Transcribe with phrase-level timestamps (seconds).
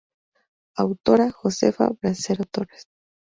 [0.77, 2.85] Autora: Josefa Bracero Torres